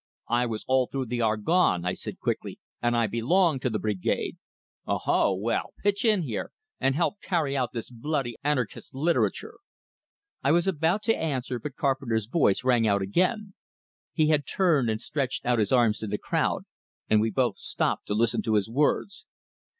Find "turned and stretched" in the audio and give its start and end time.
14.47-15.45